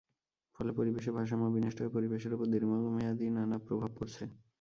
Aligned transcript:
ফলে 0.55 0.71
পরিবেশের 0.77 1.15
ভারসাম্য 1.17 1.45
বিনষ্ট 1.55 1.77
হয়ে 1.81 1.95
পরিবেশের 1.97 2.35
ওপর 2.35 2.47
দীর্ঘমেয়াদি 2.53 3.25
নানা 3.37 3.57
প্রভাব 3.67 3.91
পড়ছে। 3.97 4.23